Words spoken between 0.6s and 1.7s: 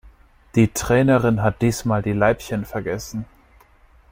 Trainerin hat